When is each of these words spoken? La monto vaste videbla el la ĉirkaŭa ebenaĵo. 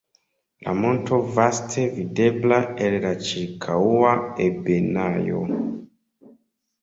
La 0.67 0.71
monto 0.83 1.17
vaste 1.39 1.83
videbla 1.97 2.57
el 2.87 2.95
la 3.03 3.11
ĉirkaŭa 3.27 4.15
ebenaĵo. 4.47 5.43